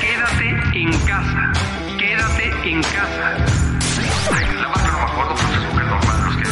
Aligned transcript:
Quédate 0.00 0.48
en 0.74 0.90
casa. 1.06 1.52
Quédate 1.98 2.70
en 2.70 2.82
casa. 2.82 3.36
Ay, 4.32 4.46
la 4.54 4.68
verdad 4.68 4.86
no 4.86 4.98
me 4.98 5.04
acuerdo, 5.04 5.34
es 5.34 5.40
porque 5.66 5.84
normal 5.84 6.18
los 6.24 6.36
que 6.36 6.44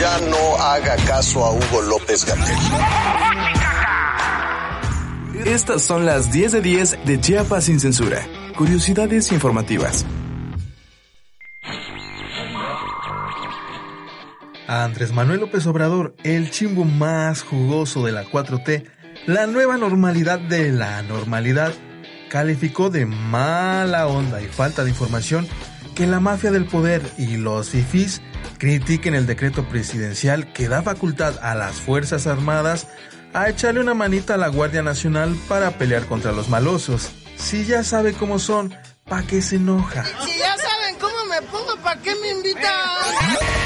Ya 0.00 0.18
no 0.30 0.56
haga 0.62 0.96
caso 1.06 1.44
a 1.44 1.52
Hugo 1.52 1.82
López 1.82 2.24
Gatel. 2.24 2.56
Estas 5.46 5.82
son 5.82 6.06
las 6.06 6.30
10 6.30 6.52
de 6.52 6.60
10 6.60 7.04
de 7.04 7.20
Chiapas 7.20 7.64
sin 7.64 7.80
censura. 7.80 8.26
Curiosidades 8.56 9.32
informativas. 9.32 10.06
Andrés 14.68 15.12
Manuel 15.12 15.40
López 15.40 15.66
Obrador, 15.66 16.14
el 16.22 16.50
chimbo 16.52 16.84
más 16.84 17.42
jugoso 17.42 18.04
de 18.04 18.12
la 18.12 18.24
4T, 18.24 18.86
la 19.26 19.46
nueva 19.46 19.76
normalidad 19.76 20.38
de 20.38 20.72
la 20.72 21.02
normalidad, 21.02 21.72
calificó 22.28 22.90
de 22.90 23.06
mala 23.06 24.06
onda 24.06 24.40
y 24.40 24.46
falta 24.46 24.84
de 24.84 24.90
información 24.90 25.46
que 25.94 26.06
la 26.06 26.20
mafia 26.20 26.50
del 26.50 26.64
poder 26.64 27.02
y 27.18 27.36
los 27.36 27.70
fifís 27.70 28.22
critiquen 28.58 29.14
el 29.14 29.26
decreto 29.26 29.68
presidencial 29.68 30.52
que 30.52 30.68
da 30.68 30.82
facultad 30.82 31.34
a 31.42 31.54
las 31.54 31.76
Fuerzas 31.80 32.26
Armadas 32.26 32.86
a 33.32 33.48
echarle 33.48 33.80
una 33.80 33.94
manita 33.94 34.34
a 34.34 34.38
la 34.38 34.48
Guardia 34.48 34.82
Nacional 34.82 35.36
para 35.48 35.72
pelear 35.72 36.06
contra 36.06 36.32
los 36.32 36.48
malosos. 36.48 37.10
Si 37.36 37.64
ya 37.64 37.84
sabe 37.84 38.12
cómo 38.12 38.38
son, 38.38 38.74
¿pa' 39.08 39.22
qué 39.22 39.42
se 39.42 39.56
enoja? 39.56 40.04
Si 40.04 40.38
ya 40.38 40.56
saben 40.56 40.96
cómo 41.00 41.24
me 41.26 41.42
pongo, 41.42 41.76
¿para 41.82 42.00
qué 42.00 42.14
me 42.22 42.30
invitan? 42.30 43.59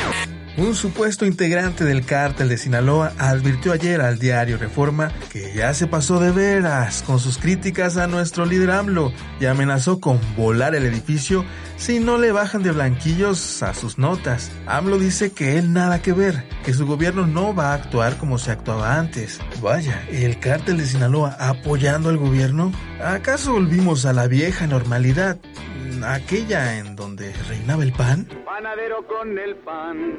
Un 0.56 0.76
supuesto 0.76 1.26
integrante 1.26 1.84
del 1.84 2.06
cártel 2.06 2.48
de 2.48 2.56
Sinaloa 2.56 3.12
advirtió 3.18 3.72
ayer 3.72 4.00
al 4.00 4.20
diario 4.20 4.56
Reforma 4.56 5.10
que 5.30 5.52
ya 5.52 5.74
se 5.74 5.88
pasó 5.88 6.20
de 6.20 6.30
veras 6.30 7.02
con 7.02 7.18
sus 7.18 7.38
críticas 7.38 7.96
a 7.96 8.06
nuestro 8.06 8.46
líder 8.46 8.70
AMLO 8.70 9.12
y 9.40 9.46
amenazó 9.46 9.98
con 9.98 10.20
volar 10.36 10.76
el 10.76 10.84
edificio 10.84 11.44
si 11.76 11.98
no 11.98 12.18
le 12.18 12.30
bajan 12.30 12.62
de 12.62 12.70
blanquillos 12.70 13.64
a 13.64 13.74
sus 13.74 13.98
notas. 13.98 14.52
AMLO 14.66 14.98
dice 15.00 15.32
que 15.32 15.58
él 15.58 15.72
nada 15.72 16.02
que 16.02 16.12
ver, 16.12 16.44
que 16.64 16.72
su 16.72 16.86
gobierno 16.86 17.26
no 17.26 17.52
va 17.52 17.72
a 17.72 17.74
actuar 17.74 18.16
como 18.16 18.38
se 18.38 18.52
actuaba 18.52 18.96
antes. 18.96 19.40
Vaya, 19.60 20.06
¿el 20.08 20.38
cártel 20.38 20.76
de 20.76 20.86
Sinaloa 20.86 21.36
apoyando 21.40 22.10
al 22.10 22.16
gobierno? 22.16 22.72
¿Acaso 23.04 23.54
volvimos 23.54 24.06
a 24.06 24.12
la 24.12 24.28
vieja 24.28 24.68
normalidad? 24.68 25.36
Aquella 26.04 26.78
en 26.78 26.96
donde 26.96 27.32
reinaba 27.48 27.82
el 27.82 27.92
pan? 27.92 28.28
Panadero 28.44 29.06
con 29.06 29.38
el 29.38 29.56
pan. 29.56 30.18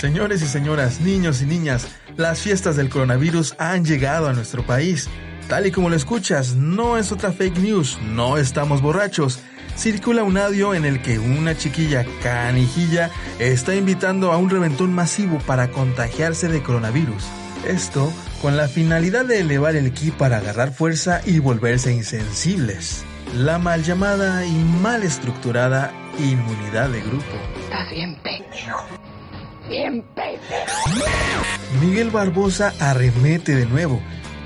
Señores 0.00 0.42
y 0.42 0.46
señoras, 0.46 1.00
niños 1.00 1.42
y 1.42 1.46
niñas, 1.46 1.88
las 2.16 2.40
fiestas 2.40 2.76
del 2.76 2.88
coronavirus 2.88 3.54
han 3.58 3.84
llegado 3.84 4.28
a 4.28 4.32
nuestro 4.32 4.64
país. 4.64 5.08
Tal 5.48 5.66
y 5.66 5.72
como 5.72 5.90
lo 5.90 5.96
escuchas, 5.96 6.54
no 6.54 6.96
es 6.96 7.12
otra 7.12 7.32
fake 7.32 7.58
news, 7.58 7.98
no 8.02 8.38
estamos 8.38 8.80
borrachos. 8.80 9.40
Circula 9.76 10.22
un 10.22 10.38
audio 10.38 10.74
en 10.74 10.84
el 10.84 11.02
que 11.02 11.18
una 11.18 11.56
chiquilla 11.56 12.06
canijilla 12.22 13.10
está 13.38 13.74
invitando 13.74 14.32
a 14.32 14.38
un 14.38 14.48
reventón 14.48 14.94
masivo 14.94 15.38
para 15.46 15.70
contagiarse 15.70 16.48
de 16.48 16.62
coronavirus. 16.62 17.24
Esto 17.66 18.12
con 18.40 18.56
la 18.56 18.68
finalidad 18.68 19.24
de 19.24 19.40
elevar 19.40 19.74
el 19.74 19.92
ki 19.92 20.12
para 20.12 20.38
agarrar 20.38 20.72
fuerza 20.72 21.20
y 21.26 21.40
volverse 21.40 21.92
insensibles 21.92 23.04
la 23.34 23.58
mal 23.58 23.82
llamada 23.82 24.46
y 24.46 24.52
mal 24.80 25.02
estructurada 25.02 25.92
inmunidad 26.18 26.88
de 26.90 27.00
grupo. 27.00 27.24
Estás 27.64 27.90
bien 27.90 28.16
pendejo. 28.22 28.78
Bien 29.68 30.04
pendejo. 30.14 31.02
Miguel 31.80 32.10
Barbosa 32.10 32.72
arremete 32.78 33.56
de 33.56 33.66
nuevo. 33.66 34.00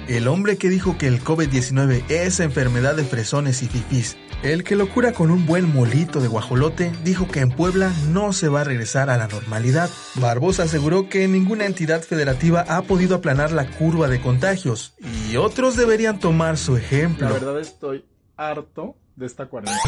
El 0.07 0.27
hombre 0.27 0.57
que 0.57 0.71
dijo 0.71 0.97
que 0.97 1.07
el 1.07 1.23
COVID-19 1.23 2.03
es 2.09 2.41
enfermedad 2.41 2.95
de 2.95 3.05
fresones 3.05 3.63
y 3.63 3.69
fifís. 3.69 4.17
El 4.43 4.65
que 4.65 4.77
lo 4.77 4.89
cura 4.89 5.13
con 5.13 5.31
un 5.31 5.45
buen 5.45 5.71
molito 5.71 6.21
de 6.21 6.29
guajolote 6.29 6.91
dijo 7.05 7.29
que 7.29 7.41
en 7.41 7.51
Puebla 7.51 7.93
no 8.09 8.33
se 8.33 8.49
va 8.49 8.63
a 8.63 8.65
regresar 8.65 9.11
a 9.11 9.19
la 9.19 9.29
normalidad. 9.29 9.91
Barbosa 10.15 10.63
aseguró 10.63 11.11
que 11.11 11.29
ninguna 11.29 11.67
entidad 11.67 12.01
federativa 12.01 12.65
ha 12.67 12.83
podido 12.83 13.17
aplanar 13.17 13.53
la 13.53 13.67
curva 13.67 14.09
de 14.09 14.23
contagios 14.23 14.95
y 15.31 15.37
otros 15.37 15.77
deberían 15.77 16.21
tomar 16.21 16.57
su 16.57 16.77
ejemplo. 16.79 17.27
La 17.27 17.35
verdad 17.35 17.61
estoy 17.61 18.05
harto 18.39 18.97
de 19.17 19.27
esta 19.27 19.47
cuarentena. 19.47 19.81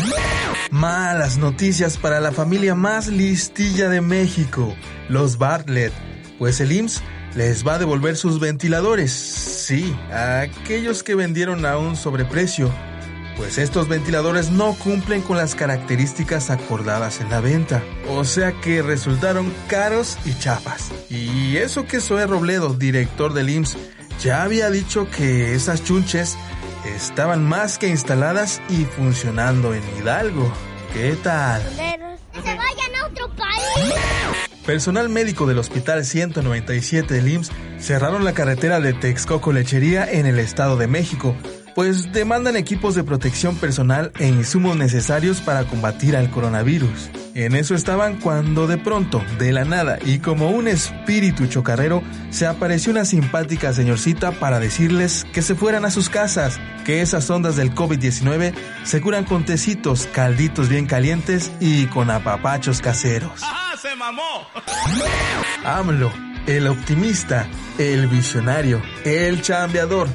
Malas 0.70 1.38
noticias 1.38 1.96
para 1.96 2.20
la 2.20 2.32
familia 2.32 2.74
más 2.74 3.06
listilla 3.06 3.88
de 3.88 4.00
México, 4.00 4.74
los 5.08 5.38
Bartlett, 5.38 5.92
pues 6.38 6.60
el 6.60 6.72
IMSS 6.72 7.02
les 7.36 7.66
va 7.66 7.74
a 7.74 7.78
devolver 7.78 8.16
sus 8.16 8.40
ventiladores. 8.40 9.12
Sí, 9.12 9.96
a 10.12 10.40
aquellos 10.40 11.04
que 11.04 11.14
vendieron 11.14 11.64
a 11.64 11.78
un 11.78 11.94
sobreprecio, 11.94 12.70
pues 13.36 13.56
estos 13.56 13.88
ventiladores 13.88 14.50
no 14.50 14.74
cumplen 14.74 15.22
con 15.22 15.36
las 15.36 15.54
características 15.54 16.50
acordadas 16.50 17.20
en 17.20 17.30
la 17.30 17.40
venta. 17.40 17.84
O 18.08 18.24
sea 18.24 18.52
que 18.60 18.82
resultaron 18.82 19.52
caros 19.68 20.18
y 20.24 20.36
chafas. 20.36 20.90
Y 21.08 21.56
eso 21.56 21.86
que 21.86 22.00
Zoe 22.00 22.26
Robledo, 22.26 22.74
director 22.74 23.32
del 23.32 23.48
IMSS, 23.50 23.78
ya 24.20 24.42
había 24.42 24.70
dicho 24.70 25.08
que 25.08 25.54
esas 25.54 25.84
chunches 25.84 26.36
estaban 26.84 27.44
más 27.44 27.78
que 27.78 27.88
instaladas 27.88 28.60
y 28.68 28.84
funcionando 28.84 29.74
en 29.74 29.82
Hidalgo. 29.98 30.52
¿Qué 30.92 31.16
tal? 31.22 31.62
¡Que 32.32 32.42
se 32.42 32.56
vayan 32.56 32.94
a 33.00 33.06
otro 33.06 33.28
país! 33.36 33.94
Personal 34.66 35.08
médico 35.08 35.46
del 35.46 35.58
Hospital 35.58 36.04
197 36.04 37.14
del 37.14 37.28
IMSS 37.28 37.50
cerraron 37.78 38.24
la 38.24 38.34
carretera 38.34 38.80
de 38.80 38.92
Texcoco 38.92 39.52
Lechería 39.52 40.10
en 40.10 40.26
el 40.26 40.38
Estado 40.38 40.76
de 40.76 40.86
México, 40.86 41.34
pues 41.74 42.12
demandan 42.12 42.56
equipos 42.56 42.94
de 42.94 43.04
protección 43.04 43.56
personal 43.56 44.12
e 44.18 44.28
insumos 44.28 44.76
necesarios 44.76 45.40
para 45.40 45.64
combatir 45.64 46.16
al 46.16 46.30
coronavirus. 46.30 47.10
En 47.34 47.54
eso 47.54 47.74
estaban 47.74 48.18
cuando 48.18 48.66
de 48.66 48.76
pronto, 48.76 49.22
de 49.38 49.52
la 49.52 49.64
nada 49.64 49.98
y 50.04 50.18
como 50.18 50.50
un 50.50 50.66
espíritu 50.66 51.46
chocarrero, 51.46 52.02
se 52.30 52.46
apareció 52.46 52.90
una 52.90 53.04
simpática 53.04 53.72
señorcita 53.72 54.32
para 54.32 54.58
decirles 54.58 55.24
que 55.32 55.42
se 55.42 55.54
fueran 55.54 55.84
a 55.84 55.90
sus 55.90 56.08
casas, 56.08 56.58
que 56.84 57.02
esas 57.02 57.30
ondas 57.30 57.54
del 57.54 57.72
COVID-19 57.72 58.52
se 58.82 59.00
curan 59.00 59.24
con 59.24 59.44
tecitos, 59.44 60.06
calditos 60.12 60.68
bien 60.68 60.86
calientes 60.86 61.52
y 61.60 61.86
con 61.86 62.10
apapachos 62.10 62.80
caseros. 62.80 63.40
¡Ah, 63.42 63.74
se 63.80 63.94
mamó! 63.94 64.48
AMLO, 65.64 66.12
el 66.46 66.66
optimista, 66.66 67.46
el 67.78 68.08
visionario, 68.08 68.82
el 69.04 69.40
chambeador, 69.40 70.08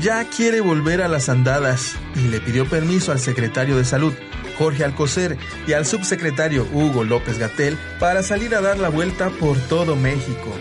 ya 0.00 0.24
quiere 0.24 0.60
volver 0.60 1.02
a 1.02 1.08
las 1.08 1.28
andadas 1.28 1.96
y 2.14 2.28
le 2.28 2.40
pidió 2.40 2.68
permiso 2.68 3.10
al 3.12 3.18
secretario 3.18 3.76
de 3.76 3.84
salud, 3.84 4.14
Jorge 4.60 4.84
Alcocer, 4.84 5.38
y 5.66 5.72
al 5.72 5.86
subsecretario 5.86 6.68
Hugo 6.70 7.02
López 7.02 7.38
Gatel 7.38 7.78
para 7.98 8.22
salir 8.22 8.54
a 8.54 8.60
dar 8.60 8.76
la 8.76 8.90
vuelta 8.90 9.30
por 9.30 9.56
todo 9.58 9.96
México. 9.96 10.54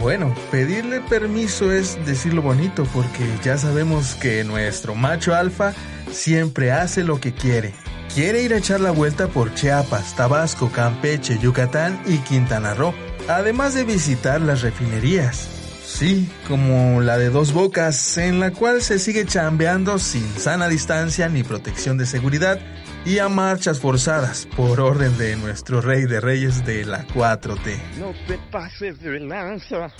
Bueno, 0.00 0.34
pedirle 0.50 1.02
permiso 1.02 1.70
es 1.70 1.98
decirlo 2.06 2.40
bonito 2.40 2.86
porque 2.94 3.26
ya 3.44 3.58
sabemos 3.58 4.14
que 4.14 4.42
nuestro 4.42 4.94
macho 4.94 5.34
alfa 5.34 5.74
siempre 6.10 6.72
hace 6.72 7.04
lo 7.04 7.20
que 7.20 7.34
quiere. 7.34 7.74
Quiere 8.14 8.42
ir 8.42 8.54
a 8.54 8.56
echar 8.56 8.80
la 8.80 8.90
vuelta 8.90 9.28
por 9.28 9.52
Chiapas, 9.52 10.16
Tabasco, 10.16 10.72
Campeche, 10.72 11.38
Yucatán 11.38 12.00
y 12.06 12.16
Quintana 12.18 12.72
Roo, 12.72 12.94
además 13.28 13.74
de 13.74 13.84
visitar 13.84 14.40
las 14.40 14.62
refinerías. 14.62 15.55
Sí, 15.86 16.28
como 16.48 17.00
la 17.00 17.16
de 17.16 17.30
dos 17.30 17.52
bocas, 17.52 18.18
en 18.18 18.40
la 18.40 18.50
cual 18.50 18.82
se 18.82 18.98
sigue 18.98 19.24
chambeando 19.24 20.00
sin 20.00 20.26
sana 20.36 20.68
distancia 20.68 21.28
ni 21.28 21.44
protección 21.44 21.96
de 21.96 22.06
seguridad 22.06 22.58
y 23.04 23.20
a 23.20 23.28
marchas 23.28 23.78
forzadas 23.78 24.48
por 24.56 24.80
orden 24.80 25.16
de 25.16 25.36
nuestro 25.36 25.80
rey 25.80 26.04
de 26.04 26.20
reyes 26.20 26.66
de 26.66 26.84
la 26.84 27.06
4T. 27.06 27.78
No 28.00 28.12
te 28.26 28.36
pases 28.50 29.00
de 29.00 29.20
lanza. 29.20 29.94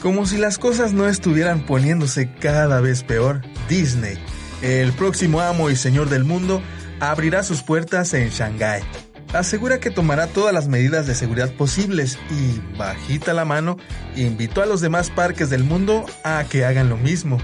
Como 0.00 0.24
si 0.24 0.38
las 0.38 0.56
cosas 0.56 0.92
no 0.92 1.08
estuvieran 1.08 1.66
poniéndose 1.66 2.32
cada 2.32 2.80
vez 2.80 3.02
peor, 3.02 3.42
Disney, 3.68 4.18
el 4.62 4.92
próximo 4.92 5.40
amo 5.40 5.68
y 5.68 5.76
señor 5.76 6.08
del 6.08 6.22
mundo, 6.22 6.62
abrirá 7.00 7.42
sus 7.42 7.62
puertas 7.62 8.14
en 8.14 8.28
Shanghái. 8.30 8.82
Asegura 9.32 9.78
que 9.78 9.90
tomará 9.90 10.26
todas 10.26 10.52
las 10.52 10.66
medidas 10.66 11.06
de 11.06 11.14
seguridad 11.14 11.52
posibles 11.52 12.18
y, 12.30 12.60
bajita 12.76 13.32
la 13.32 13.44
mano, 13.44 13.76
invitó 14.16 14.60
a 14.60 14.66
los 14.66 14.80
demás 14.80 15.08
parques 15.10 15.50
del 15.50 15.62
mundo 15.62 16.04
a 16.24 16.44
que 16.50 16.64
hagan 16.64 16.88
lo 16.88 16.96
mismo. 16.96 17.38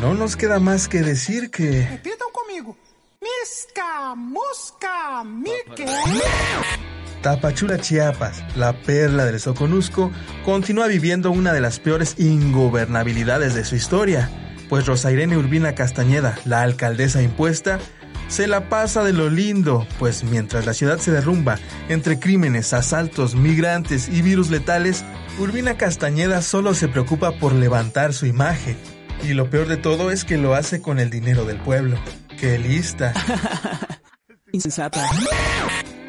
no 0.00 0.14
nos 0.14 0.36
queda 0.36 0.58
más 0.58 0.88
que 0.88 1.02
decir 1.02 1.50
que... 1.50 1.86
Repitam 1.88 2.28
comigo. 2.32 2.76
Misca, 3.20 4.14
musca, 4.16 5.22
mique. 5.24 5.86
Tapachula 7.22 7.78
Chiapas, 7.78 8.42
la 8.56 8.72
perla 8.72 9.24
del 9.24 9.38
Soconusco, 9.38 10.10
continúa 10.44 10.88
viviendo 10.88 11.30
una 11.30 11.52
de 11.52 11.60
las 11.60 11.78
peores 11.78 12.16
ingobernabilidades 12.18 13.54
de 13.54 13.64
su 13.64 13.76
historia, 13.76 14.28
pues 14.68 14.86
Rosa 14.86 15.12
Irene 15.12 15.36
Urbina 15.36 15.74
Castañeda, 15.74 16.38
la 16.44 16.62
alcaldesa 16.62 17.22
impuesta, 17.22 17.78
se 18.28 18.46
la 18.46 18.68
pasa 18.68 19.02
de 19.02 19.12
lo 19.12 19.30
lindo, 19.30 19.86
pues 19.98 20.22
mientras 20.22 20.66
la 20.66 20.74
ciudad 20.74 20.98
se 20.98 21.10
derrumba 21.10 21.58
entre 21.88 22.20
crímenes, 22.20 22.72
asaltos, 22.72 23.34
migrantes 23.34 24.08
y 24.08 24.22
virus 24.22 24.50
letales, 24.50 25.04
Urbina 25.38 25.76
Castañeda 25.76 26.42
solo 26.42 26.74
se 26.74 26.88
preocupa 26.88 27.32
por 27.32 27.52
levantar 27.54 28.12
su 28.12 28.26
imagen. 28.26 28.76
Y 29.22 29.34
lo 29.34 29.50
peor 29.50 29.66
de 29.66 29.76
todo 29.76 30.10
es 30.10 30.24
que 30.24 30.36
lo 30.36 30.54
hace 30.54 30.80
con 30.80 30.98
el 31.00 31.10
dinero 31.10 31.44
del 31.44 31.58
pueblo. 31.58 31.98
¡Qué 32.38 32.58
lista! 32.58 33.12
Insensata. 34.52 35.08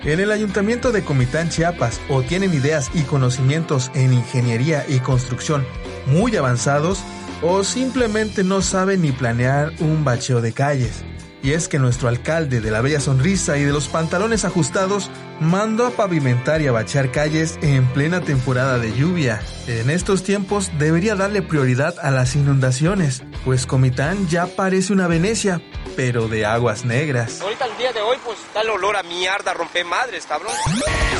En 0.03 0.19
el 0.19 0.31
ayuntamiento 0.31 0.91
de 0.91 1.03
Comitán, 1.03 1.49
Chiapas, 1.49 1.99
o 2.09 2.21
tienen 2.21 2.53
ideas 2.53 2.89
y 2.93 3.01
conocimientos 3.01 3.91
en 3.95 4.13
ingeniería 4.13 4.85
y 4.87 4.99
construcción 4.99 5.65
muy 6.05 6.35
avanzados, 6.35 7.03
o 7.41 7.63
simplemente 7.63 8.43
no 8.43 8.61
saben 8.61 9.01
ni 9.01 9.11
planear 9.11 9.73
un 9.79 10.03
bacheo 10.03 10.41
de 10.41 10.53
calles. 10.53 11.03
Y 11.41 11.53
es 11.53 11.67
que 11.67 11.79
nuestro 11.79 12.09
alcalde 12.09 12.59
de 12.59 12.69
la 12.71 12.81
bella 12.81 12.99
sonrisa 12.99 13.57
y 13.57 13.63
de 13.63 13.71
los 13.71 13.87
pantalones 13.87 14.43
ajustados 14.43 15.09
mandó 15.39 15.85
a 15.85 15.91
pavimentar 15.91 16.61
y 16.61 16.67
a 16.67 16.71
bachear 16.71 17.11
calles 17.11 17.57
en 17.61 17.85
plena 17.93 18.21
temporada 18.21 18.77
de 18.77 18.93
lluvia. 18.93 19.41
En 19.67 19.89
estos 19.89 20.23
tiempos 20.23 20.69
debería 20.77 21.15
darle 21.15 21.41
prioridad 21.41 21.95
a 22.01 22.11
las 22.11 22.35
inundaciones, 22.35 23.23
pues 23.45 23.65
Comitán 23.65 24.27
ya 24.27 24.47
parece 24.47 24.91
una 24.91 25.07
Venecia, 25.07 25.61
pero 25.95 26.27
de 26.27 26.45
aguas 26.45 26.83
negras. 26.83 27.41
Ahorita 27.41 27.65
el 27.65 27.77
día 27.77 27.93
de 27.93 28.01
hoy, 28.01 28.17
pues 28.25 28.37
está 28.39 28.61
el 28.61 28.69
olor 28.69 28.97
a 28.97 29.03
mierda, 29.03 29.53
rompe 29.53 29.83
madres, 29.83 30.25
cabrón. 30.25 30.51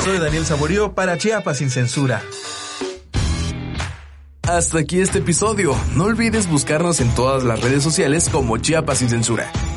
Soy 0.04 0.18
Daniel 0.18 0.44
Saborío 0.44 0.94
para 0.94 1.16
Chiapas 1.16 1.58
sin 1.58 1.70
censura. 1.70 2.22
Hasta 4.42 4.80
aquí 4.80 5.00
este 5.00 5.18
episodio. 5.18 5.76
No 5.94 6.04
olvides 6.04 6.48
buscarnos 6.48 7.00
en 7.00 7.14
todas 7.14 7.44
las 7.44 7.60
redes 7.60 7.84
sociales 7.84 8.28
como 8.28 8.58
Chiapas 8.58 8.98
sin 8.98 9.08
censura. 9.08 9.52